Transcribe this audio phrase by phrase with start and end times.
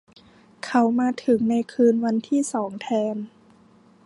[0.65, 3.15] เขามาถึงในคืนวันที่สองแทน